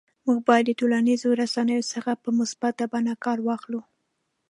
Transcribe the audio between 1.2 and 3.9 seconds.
رسنیو څخه په مثبته بڼه کار واخلو